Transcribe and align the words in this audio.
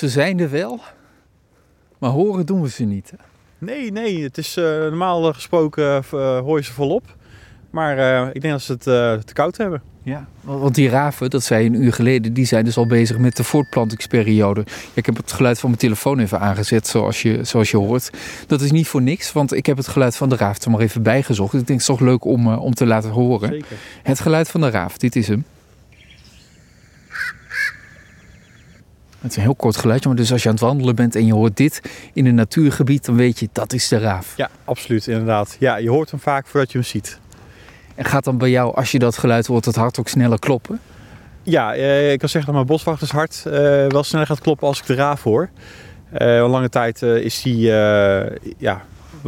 Ze 0.00 0.08
zijn 0.08 0.40
er 0.40 0.50
wel, 0.50 0.80
maar 1.98 2.10
horen 2.10 2.46
doen 2.46 2.62
we 2.62 2.68
ze 2.68 2.84
niet. 2.84 3.12
Nee, 3.58 3.92
nee, 3.92 4.22
het 4.22 4.38
is 4.38 4.56
uh, 4.56 4.64
normaal 4.64 5.32
gesproken 5.32 6.04
uh, 6.14 6.38
hoor 6.38 6.58
je 6.58 6.64
ze 6.64 6.72
volop. 6.72 7.16
Maar 7.70 7.98
uh, 7.98 8.28
ik 8.32 8.40
denk 8.40 8.52
dat 8.52 8.62
ze 8.62 8.72
het 8.72 8.82
te 9.26 9.32
koud 9.32 9.56
hebben. 9.56 9.82
Ja, 10.02 10.28
want 10.40 10.74
die 10.74 10.88
raven, 10.88 11.30
dat 11.30 11.42
zei 11.42 11.66
een 11.66 11.82
uur 11.82 11.92
geleden, 11.92 12.32
die 12.32 12.44
zijn 12.44 12.64
dus 12.64 12.76
al 12.76 12.86
bezig 12.86 13.18
met 13.18 13.36
de 13.36 13.44
voortplantingsperiode. 13.44 14.64
ik 14.94 15.06
heb 15.06 15.16
het 15.16 15.32
geluid 15.32 15.58
van 15.58 15.68
mijn 15.68 15.80
telefoon 15.80 16.18
even 16.18 16.40
aangezet, 16.40 16.86
zoals 16.86 17.22
je, 17.22 17.44
zoals 17.44 17.70
je 17.70 17.76
hoort. 17.76 18.10
Dat 18.46 18.60
is 18.60 18.70
niet 18.70 18.88
voor 18.88 19.02
niks, 19.02 19.32
want 19.32 19.52
ik 19.52 19.66
heb 19.66 19.76
het 19.76 19.88
geluid 19.88 20.16
van 20.16 20.28
de 20.28 20.36
raaf 20.36 20.62
er 20.64 20.70
maar 20.70 20.80
even 20.80 21.02
bijgezocht. 21.02 21.52
Ik 21.52 21.66
denk 21.66 21.80
het 21.80 21.80
is 21.80 21.96
toch 21.96 22.00
leuk 22.00 22.24
om, 22.24 22.54
om 22.54 22.74
te 22.74 22.86
laten 22.86 23.10
horen. 23.10 23.48
Zeker. 23.48 23.76
Het 24.02 24.20
geluid 24.20 24.48
van 24.48 24.60
de 24.60 24.70
raaf, 24.70 24.98
dit 24.98 25.16
is 25.16 25.28
hem. 25.28 25.44
Het 29.20 29.30
is 29.30 29.36
een 29.36 29.42
heel 29.42 29.54
kort 29.54 29.76
geluidje, 29.76 30.08
maar 30.08 30.16
dus 30.16 30.32
als 30.32 30.42
je 30.42 30.48
aan 30.48 30.54
het 30.54 30.64
wandelen 30.64 30.94
bent 30.94 31.14
en 31.14 31.26
je 31.26 31.32
hoort 31.32 31.56
dit 31.56 31.82
in 32.12 32.26
een 32.26 32.34
natuurgebied, 32.34 33.04
dan 33.04 33.16
weet 33.16 33.38
je 33.38 33.48
dat 33.52 33.72
is 33.72 33.88
de 33.88 33.98
raaf. 33.98 34.36
Ja, 34.36 34.50
absoluut, 34.64 35.06
inderdaad. 35.06 35.56
Ja, 35.58 35.76
je 35.76 35.90
hoort 35.90 36.10
hem 36.10 36.20
vaak 36.20 36.46
voordat 36.46 36.72
je 36.72 36.78
hem 36.78 36.86
ziet. 36.86 37.18
En 37.94 38.04
gaat 38.04 38.24
dan 38.24 38.38
bij 38.38 38.50
jou, 38.50 38.74
als 38.74 38.92
je 38.92 38.98
dat 38.98 39.18
geluid 39.18 39.46
hoort, 39.46 39.64
het 39.64 39.76
hart 39.76 39.98
ook 39.98 40.08
sneller 40.08 40.38
kloppen? 40.38 40.80
Ja, 41.42 41.74
eh, 41.74 42.12
ik 42.12 42.18
kan 42.18 42.28
zeggen 42.28 42.52
dat 42.52 42.54
mijn 42.54 42.76
boswachtershart 42.76 43.42
eh, 43.46 43.52
wel 43.88 44.02
sneller 44.02 44.26
gaat 44.26 44.40
kloppen 44.40 44.66
als 44.66 44.80
ik 44.80 44.86
de 44.86 44.94
raaf 44.94 45.22
hoor. 45.22 45.50
Uh, 46.20 46.50
lange 46.50 46.68
tijd 46.68 47.02
is 47.02 47.42
hij 47.42 47.52
ja, 48.58 48.82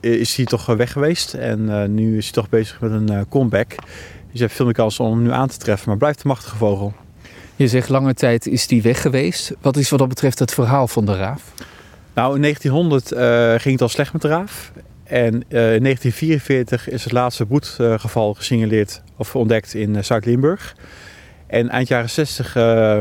is 0.00 0.34
die 0.34 0.46
toch 0.46 0.66
weg 0.66 0.92
geweest 0.92 1.34
en 1.34 1.94
nu 1.94 2.16
is 2.16 2.24
hij 2.24 2.32
toch 2.32 2.48
bezig 2.48 2.80
met 2.80 2.90
een 2.90 3.28
comeback. 3.28 3.68
Dus 3.68 3.76
je 4.32 4.40
hebt 4.40 4.52
veel 4.52 4.64
meer 4.64 4.74
kans 4.74 5.00
om 5.00 5.10
hem 5.10 5.22
nu 5.22 5.30
aan 5.30 5.48
te 5.48 5.56
treffen, 5.56 5.88
maar 5.88 5.98
blijft 5.98 6.22
een 6.22 6.28
machtige 6.28 6.56
vogel. 6.56 6.94
Je 7.56 7.68
zegt 7.68 7.88
lange 7.88 8.14
tijd 8.14 8.46
is 8.46 8.66
die 8.66 8.82
weg 8.82 9.00
geweest. 9.00 9.52
Wat 9.60 9.76
is 9.76 9.90
wat 9.90 9.98
dat 9.98 10.08
betreft 10.08 10.38
het 10.38 10.54
verhaal 10.54 10.88
van 10.88 11.04
de 11.04 11.16
raaf? 11.16 11.52
Nou, 12.14 12.34
in 12.34 12.42
1900 12.42 13.12
uh, 13.12 13.18
ging 13.50 13.72
het 13.72 13.82
al 13.82 13.88
slecht 13.88 14.12
met 14.12 14.22
de 14.22 14.28
raaf. 14.28 14.72
En 15.04 15.34
uh, 15.34 15.74
in 15.74 15.82
1944 15.82 16.88
is 16.88 17.04
het 17.04 17.12
laatste 17.12 17.46
broedgeval 17.46 18.34
gesignaleerd 18.34 19.02
of 19.16 19.36
ontdekt 19.36 19.74
in 19.74 19.94
uh, 19.94 20.02
Zuid-Limburg. 20.02 20.76
En 21.46 21.68
eind 21.68 21.88
jaren 21.88 22.10
60, 22.10 22.52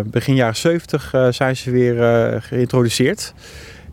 begin 0.06 0.36
jaren 0.36 0.56
70 0.56 1.14
zijn 1.30 1.58
ze 1.58 1.72
weer 1.72 2.42
geïntroduceerd. 2.42 3.34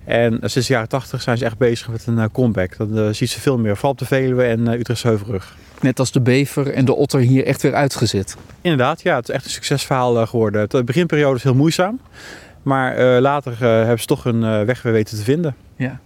En 0.04 0.38
sinds 0.40 0.68
de 0.68 0.72
jaren 0.72 0.88
80 0.88 1.22
zijn 1.22 1.38
ze 1.38 1.44
echt 1.44 1.58
bezig 1.58 1.88
met 1.88 2.06
een 2.06 2.30
comeback. 2.30 2.76
Dan 2.76 3.14
ziet 3.14 3.30
ze 3.30 3.40
veel 3.40 3.58
meer, 3.58 3.74
vooral 3.76 3.94
de 3.94 4.04
Veluwe 4.04 4.44
en 4.44 4.66
Utrechtse 4.66 5.06
Heuvelrug. 5.06 5.56
Net 5.82 5.98
als 5.98 6.12
de 6.12 6.20
bever 6.20 6.72
en 6.72 6.84
de 6.84 6.94
otter 6.94 7.20
hier 7.20 7.46
echt 7.46 7.62
weer 7.62 7.74
uitgezet. 7.74 8.36
Inderdaad, 8.60 9.02
ja, 9.02 9.16
het 9.16 9.28
is 9.28 9.34
echt 9.34 9.44
een 9.44 9.50
succesverhaal 9.50 10.26
geworden. 10.26 10.68
De 10.68 10.84
beginperiode 10.84 11.36
is 11.36 11.42
heel 11.42 11.54
moeizaam. 11.54 12.00
Maar 12.62 13.20
later 13.20 13.58
hebben 13.58 14.00
ze 14.00 14.06
toch 14.06 14.24
een 14.24 14.64
weg 14.66 14.82
weer 14.82 14.92
weten 14.92 15.16
te 15.16 15.22
vinden. 15.22 15.56
Ja. 15.76 16.00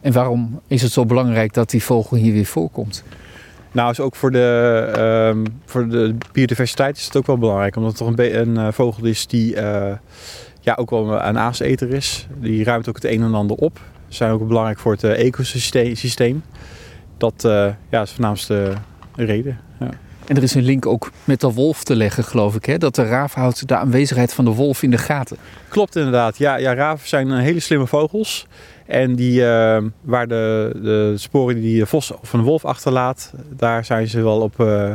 En 0.00 0.12
waarom 0.12 0.60
is 0.66 0.82
het 0.82 0.92
zo 0.92 1.06
belangrijk 1.06 1.52
dat 1.52 1.70
die 1.70 1.82
vogel 1.82 2.16
hier 2.16 2.32
weer 2.32 2.46
voorkomt? 2.46 3.04
Nou, 3.72 3.90
is 3.90 4.00
ook 4.00 4.16
voor 4.16 4.30
de, 4.30 5.28
um, 5.34 5.44
voor 5.64 5.88
de 5.88 6.14
biodiversiteit 6.32 6.96
is 6.96 7.04
het 7.04 7.16
ook 7.16 7.26
wel 7.26 7.38
belangrijk. 7.38 7.76
Omdat 7.76 7.98
het 7.98 8.00
toch 8.00 8.16
een, 8.16 8.40
een 8.40 8.66
uh, 8.66 8.72
vogel 8.72 9.04
is 9.04 9.26
die 9.26 9.54
uh, 9.54 9.92
ja, 10.60 10.74
ook 10.74 10.90
wel 10.90 11.22
een 11.22 11.38
aaseter 11.38 11.90
is. 11.90 12.26
Die 12.40 12.64
ruimt 12.64 12.88
ook 12.88 12.94
het 12.94 13.04
een 13.04 13.22
en 13.22 13.34
ander 13.34 13.56
op. 13.56 13.80
Ze 14.08 14.16
zijn 14.16 14.32
ook 14.32 14.48
belangrijk 14.48 14.78
voor 14.78 14.92
het 14.92 15.04
ecosysteem. 15.04 16.42
Dat 17.16 17.34
ja, 17.90 18.02
is 18.02 18.08
de 18.08 18.14
voornaamste 18.14 18.72
reden. 19.14 19.60
Ja. 19.80 19.88
En 20.26 20.36
er 20.36 20.42
is 20.42 20.54
een 20.54 20.62
link 20.62 20.86
ook 20.86 21.10
met 21.24 21.40
de 21.40 21.52
wolf 21.52 21.84
te 21.84 21.96
leggen, 21.96 22.24
geloof 22.24 22.54
ik. 22.54 22.64
Hè? 22.64 22.78
Dat 22.78 22.94
de 22.94 23.04
raaf 23.04 23.34
houdt 23.34 23.68
de 23.68 23.76
aanwezigheid 23.76 24.34
van 24.34 24.44
de 24.44 24.50
wolf 24.50 24.82
in 24.82 24.90
de 24.90 24.98
gaten. 24.98 25.36
Klopt 25.68 25.96
inderdaad. 25.96 26.38
Ja, 26.38 26.56
ja 26.56 26.74
raven 26.74 27.08
zijn 27.08 27.32
hele 27.32 27.60
slimme 27.60 27.86
vogels. 27.86 28.46
En 28.86 29.14
die, 29.14 29.40
uh, 29.40 29.78
waar 30.00 30.28
de, 30.28 30.70
de 30.82 31.14
sporen 31.16 31.60
die 31.60 31.80
een 31.80 31.86
vos 31.86 32.10
of 32.10 32.32
een 32.32 32.42
wolf 32.42 32.64
achterlaat, 32.64 33.32
daar 33.56 33.84
zijn 33.84 34.08
ze 34.08 34.22
wel 34.22 34.40
op 34.40 34.60
uh, 34.60 34.90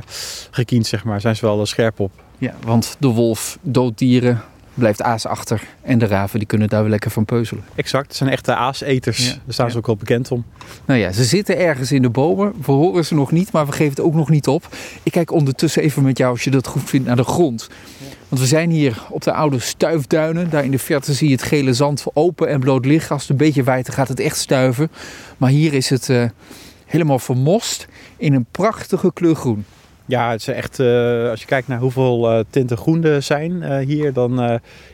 gekiend, 0.52 0.88
zeg 0.88 1.04
maar. 1.04 1.22
Zijn 1.22 1.36
ze 1.36 1.46
wel 1.46 1.66
scherp 1.66 2.00
op. 2.00 2.12
Ja, 2.38 2.54
want 2.66 2.96
de 3.00 3.08
wolf 3.08 3.58
doodt 3.62 3.98
dieren, 3.98 4.42
blijft 4.78 5.02
aas 5.02 5.26
achter. 5.26 5.64
En 5.82 5.98
de 5.98 6.06
raven 6.06 6.40
die 6.40 6.48
kunnen 6.48 6.68
daar 6.68 6.82
weer 6.82 6.90
lekker 6.90 7.12
van 7.12 7.26
peuzelen. 7.26 7.64
Exact, 7.76 8.08
het 8.08 8.16
zijn 8.16 8.30
echte 8.30 8.56
aaseters. 8.56 9.28
Ja. 9.28 9.32
Daar 9.32 9.54
staan 9.54 9.66
ja. 9.66 9.72
ze 9.72 9.78
ook 9.78 9.86
wel 9.86 9.96
bekend 9.96 10.32
om. 10.32 10.46
Nou 10.86 11.00
ja, 11.00 11.12
ze 11.12 11.24
zitten 11.24 11.58
ergens 11.58 11.92
in 11.92 12.02
de 12.02 12.10
bomen. 12.10 12.54
We 12.66 12.72
horen 12.72 13.06
ze 13.06 13.16
nog 13.16 13.32
niet, 13.32 13.52
maar 13.52 13.66
we 13.66 13.72
geven 13.72 13.90
het 13.90 14.00
ook 14.00 14.14
nog 14.14 14.30
niet 14.30 14.48
op. 14.48 14.68
Ik 15.04 15.12
kijk 15.12 15.32
ondertussen 15.32 15.82
even 15.82 16.04
met 16.04 16.18
jou, 16.18 16.32
als 16.32 16.44
je 16.44 16.50
dat 16.50 16.68
goed 16.68 16.90
vindt, 16.90 17.08
naar 17.08 17.16
de 17.16 17.24
grond. 17.24 17.70
Want 18.28 18.42
we 18.42 18.48
zijn 18.48 18.70
hier 18.70 19.04
op 19.10 19.22
de 19.24 19.34
oude 19.34 19.60
stuifduinen. 19.60 20.50
Daar 20.50 20.64
in 20.64 20.72
de 20.72 20.80
verte 20.80 21.14
zie 21.14 21.28
je 21.28 21.36
het 21.36 21.44
gele 21.44 21.74
zand 21.74 22.04
open 22.14 22.48
en 22.48 22.60
bloot 22.60 22.86
liggen. 22.86 23.12
Als 23.12 23.22
het 23.22 23.32
een 23.32 23.38
beetje 23.38 23.64
waait, 23.64 23.90
gaat 23.90 24.08
het 24.08 24.20
echt 24.20 24.38
stuiven. 24.38 24.92
Maar 25.38 25.50
hier 25.50 25.74
is 25.74 25.90
het 25.90 26.10
uh, 26.10 26.24
helemaal 26.86 27.20
vermost 27.20 27.88
in 28.18 28.34
een 28.34 28.46
prachtige 28.52 29.14
kleur 29.14 29.36
groen. 29.36 29.66
Ja, 30.08 30.32
het 30.32 30.40
is 30.40 30.48
echt, 30.48 30.80
uh, 30.80 31.30
als 31.30 31.40
je 31.40 31.46
kijkt 31.46 31.68
naar 31.68 31.80
hoeveel 31.80 32.34
uh, 32.34 32.40
tinten 32.50 32.78
groen 32.78 33.04
er 33.04 33.22
zijn 33.22 33.52
uh, 33.52 33.78
hier, 33.78 34.14
dan, 34.14 34.36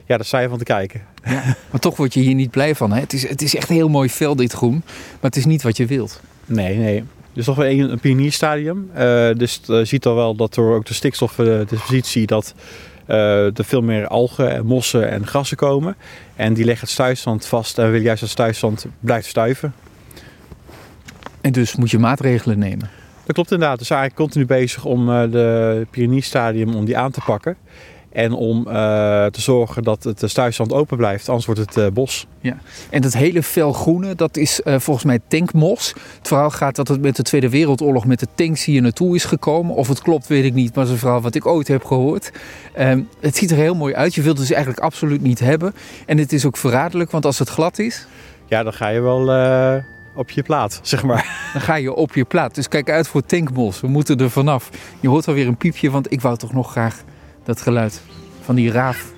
ja, 0.06 0.18
daar 0.18 0.26
sta 0.26 0.40
je 0.40 0.50
van 0.50 0.58
te 0.58 0.64
kijken. 0.64 1.02
Ja, 1.24 1.44
maar 1.72 1.80
toch 1.80 1.98
word 1.98 2.14
je 2.14 2.20
hier 2.20 2.36
niet 2.36 2.52
blij 2.52 2.76
van. 2.76 2.92
Hè? 2.92 3.00
Het, 3.00 3.14
is, 3.14 3.28
het 3.28 3.42
is 3.42 3.56
echt 3.56 3.70
een 3.70 3.76
heel 3.76 3.90
mooi 3.90 4.10
vel, 4.10 4.36
dit 4.36 4.54
groen. 4.54 4.82
Maar 4.86 5.32
het 5.32 5.36
is 5.36 5.46
niet 5.46 5.64
wat 5.64 5.78
je 5.78 5.86
wilt. 5.86 6.22
Nee, 6.46 6.78
nee. 6.78 7.04
Dus 7.34 7.46
toch 7.46 7.56
wel 7.56 7.66
een, 7.66 7.92
een 7.92 8.00
pionierstadium. 8.00 8.90
dus 9.38 9.60
je 9.66 9.86
ziet 9.86 10.06
al 10.06 10.16
wel 10.16 10.36
dat 10.36 10.54
door 10.54 10.76
ook 10.76 10.86
de 10.86 10.94
stikstofdepositie 10.94 12.26
dat 12.26 12.54
er 13.06 13.66
veel 13.66 13.82
meer 13.82 14.08
algen 14.08 14.52
en 14.52 14.66
mossen 14.66 15.10
en 15.10 15.28
grassen 15.28 15.58
komen. 15.58 15.96
En 16.36 16.54
die 16.54 16.66
leggen 16.66 16.84
het 16.84 16.94
stuifstand 16.94 17.46
vast 17.46 17.78
en 17.78 17.92
wil 17.92 18.02
juist 18.02 18.22
dat 18.22 18.30
stuifstand 18.30 18.86
blijft 19.00 19.28
stuiven. 19.28 19.74
En 21.42 21.52
dus 21.52 21.76
moet 21.76 21.92
je 21.92 22.00
maatregelen 22.00 22.60
nemen. 22.60 22.90
Dat 23.26 23.36
klopt 23.36 23.52
inderdaad. 23.52 23.80
Dus 23.80 23.90
eigenlijk 23.90 24.20
continu 24.22 24.46
bezig 24.46 24.86
om 24.86 25.10
uh, 25.10 25.22
de 25.32 25.88
pionierstadium 25.90 26.76
om 26.76 26.86
die 26.86 26.98
aan 26.98 27.12
te 27.12 27.22
pakken. 27.26 27.58
En 28.12 28.32
om 28.32 28.58
uh, 28.68 28.74
te 29.26 29.42
zorgen 29.42 29.84
dat 29.84 30.04
het 30.04 30.22
stuifstand 30.26 30.74
open 30.74 30.98
blijft, 30.98 31.28
anders 31.28 31.46
wordt 31.46 31.62
het 31.62 31.78
uh, 31.78 31.88
bos. 31.94 32.28
Ja. 32.42 32.58
En 32.90 33.02
dat 33.02 33.14
hele 33.14 33.44
felgroene, 33.44 34.16
dat 34.16 34.38
is 34.38 34.62
volgens 34.64 35.06
mij 35.06 35.20
tankmos. 35.28 35.94
Het 36.18 36.28
verhaal 36.28 36.50
gaat 36.50 36.76
dat 36.76 36.88
het 36.88 37.02
met 37.02 37.16
de 37.16 37.24
Tweede 37.24 37.50
Wereldoorlog 37.50 38.06
met 38.06 38.20
de 38.20 38.28
tanks 38.36 38.66
hier 38.66 38.82
naartoe 38.82 39.16
is 39.16 39.26
gekomen. 39.26 39.76
Of 39.76 39.88
het 39.88 40.02
klopt, 40.02 40.28
weet 40.28 40.44
ik 40.44 40.54
niet, 40.54 40.76
maar 40.76 40.84
dat 40.84 40.86
is 40.86 40.92
een 40.92 40.98
verhaal 40.98 41.22
wat 41.22 41.36
ik 41.36 41.46
ooit 41.46 41.68
heb 41.68 41.84
gehoord. 41.84 42.32
Um, 42.80 43.10
het 43.20 43.36
ziet 43.36 43.52
er 43.52 43.58
heel 43.58 43.76
mooi 43.76 43.94
uit. 43.94 44.16
Je 44.16 44.22
wilt 44.22 44.38
het 44.38 44.48
dus 44.48 44.56
eigenlijk 44.56 44.86
absoluut 44.86 45.22
niet 45.22 45.40
hebben. 45.40 45.74
En 46.06 46.18
het 46.18 46.34
is 46.34 46.46
ook 46.46 46.58
verraderlijk, 46.58 47.12
want 47.12 47.26
als 47.26 47.40
het 47.40 47.50
glad 47.50 47.80
is... 47.80 48.08
Ja, 48.46 48.64
dan 48.64 48.74
ga 48.74 48.88
je 48.88 49.02
wel 49.02 49.26
op 50.16 50.30
je 50.30 50.44
plaat, 50.44 50.80
zeg 50.82 51.04
maar. 51.04 51.50
Dan 51.54 51.62
ga 51.62 51.76
je 51.76 51.94
op 51.94 52.14
je 52.16 52.26
plaat. 52.26 52.56
Dus 52.56 52.68
kijk 52.68 52.90
uit 52.90 53.08
voor 53.08 53.26
tankmos. 53.26 53.82
We 53.82 53.88
moeten 53.88 54.20
er 54.20 54.30
vanaf. 54.30 54.70
Je 55.00 55.08
hoort 55.08 55.28
alweer 55.28 55.48
een 55.48 55.58
piepje, 55.58 55.92
want 55.92 56.12
ik 56.12 56.22
wou 56.22 56.38
toch 56.38 56.54
nog 56.54 56.72
graag 56.72 57.04
dat 57.44 57.62
geluid 57.62 58.02
van 58.42 58.56
die 58.56 58.72
raaf 58.72 59.12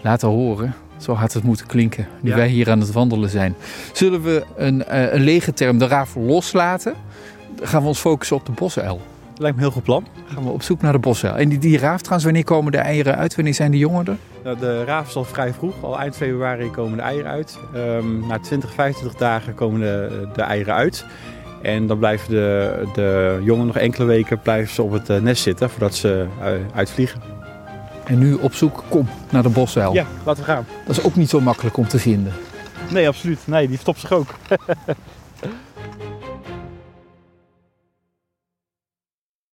laten 0.00 0.28
horen. 0.28 0.74
Zo 0.96 1.12
had 1.12 1.32
het 1.32 1.42
moeten 1.42 1.66
klinken, 1.66 2.08
nu 2.20 2.30
ja. 2.30 2.36
wij 2.36 2.48
hier 2.48 2.70
aan 2.70 2.80
het 2.80 2.92
wandelen 2.92 3.30
zijn. 3.30 3.54
Zullen 3.92 4.22
we 4.22 4.44
een, 4.56 4.84
uh, 4.90 5.12
een 5.12 5.20
lege 5.20 5.52
term, 5.52 5.78
de 5.78 5.86
raaf, 5.86 6.14
loslaten? 6.14 6.94
Dan 7.56 7.68
gaan 7.68 7.82
we 7.82 7.88
ons 7.88 7.98
focussen 7.98 8.36
op 8.36 8.46
de 8.46 8.52
bosuil. 8.52 9.00
Lijkt 9.36 9.56
me 9.56 9.62
een 9.62 9.68
heel 9.68 9.70
goed 9.70 9.82
plan. 9.82 10.06
Dan 10.14 10.34
gaan 10.34 10.44
we 10.44 10.50
op 10.50 10.62
zoek 10.62 10.82
naar 10.82 10.92
de 10.92 10.98
bosuil. 10.98 11.36
En 11.36 11.48
die, 11.48 11.58
die 11.58 11.78
raaf 11.78 11.98
trouwens, 11.98 12.24
wanneer 12.24 12.44
komen 12.44 12.72
de 12.72 12.78
eieren 12.78 13.16
uit? 13.16 13.34
Wanneer 13.34 13.54
zijn 13.54 13.70
de 13.70 13.78
jongen 13.78 14.06
er? 14.06 14.16
Nou, 14.44 14.58
de 14.58 14.84
raaf 14.84 15.08
is 15.08 15.16
al 15.16 15.24
vrij 15.24 15.52
vroeg. 15.52 15.74
Al 15.82 15.98
eind 15.98 16.16
februari 16.16 16.70
komen 16.70 16.96
de 16.96 17.02
eieren 17.02 17.30
uit. 17.30 17.58
Um, 17.74 18.26
na 18.26 18.38
20, 18.38 18.72
25 18.72 19.18
dagen 19.18 19.54
komen 19.54 19.80
de, 19.80 20.28
de 20.34 20.42
eieren 20.42 20.74
uit. 20.74 21.06
En 21.62 21.86
dan 21.86 21.98
blijven 21.98 22.30
de, 22.30 22.82
de 22.94 23.40
jongen 23.42 23.66
nog 23.66 23.76
enkele 23.76 24.06
weken 24.06 24.40
blijven 24.40 24.74
ze 24.74 24.82
op 24.82 24.92
het 24.92 25.22
nest 25.22 25.42
zitten 25.42 25.70
voordat 25.70 25.94
ze 25.94 26.26
uitvliegen. 26.74 27.20
En 28.04 28.18
nu 28.18 28.34
op 28.34 28.54
zoek, 28.54 28.82
kom, 28.88 29.08
naar 29.30 29.42
de 29.42 29.48
bosuil. 29.48 29.92
Ja, 29.92 30.06
laten 30.24 30.44
we 30.44 30.50
gaan. 30.50 30.66
Dat 30.86 30.96
is 30.96 31.04
ook 31.04 31.14
niet 31.14 31.30
zo 31.30 31.40
makkelijk 31.40 31.76
om 31.76 31.88
te 31.88 31.98
vinden. 31.98 32.32
Nee, 32.90 33.08
absoluut. 33.08 33.38
Nee, 33.44 33.60
die 33.60 33.68
verstopt 33.68 34.00
zich 34.00 34.12
ook. 34.12 34.28